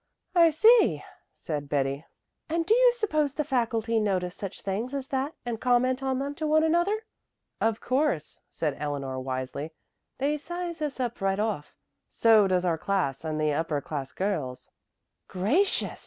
"I 0.33 0.49
see," 0.49 1.03
said 1.31 1.69
Betty. 1.69 2.05
"And 2.49 2.65
do 2.65 2.73
you 2.73 2.91
suppose 2.95 3.35
the 3.35 3.43
faculty 3.43 3.99
notice 3.99 4.33
such 4.35 4.63
things 4.63 4.95
as 4.95 5.09
that 5.09 5.35
and 5.45 5.61
comment 5.61 6.01
on 6.01 6.17
them 6.17 6.33
to 6.41 6.47
one 6.47 6.63
another?" 6.63 7.05
"Of 7.61 7.81
course," 7.81 8.41
said 8.49 8.75
Eleanor 8.79 9.19
wisely. 9.19 9.73
"They 10.17 10.39
size 10.39 10.81
us 10.81 10.99
up 10.99 11.21
right 11.21 11.37
off. 11.39 11.75
So 12.09 12.47
does 12.47 12.65
our 12.65 12.79
class, 12.79 13.23
and 13.23 13.39
the 13.39 13.53
upper 13.53 13.79
class 13.79 14.11
girls." 14.11 14.71
"Gracious!" 15.27 15.99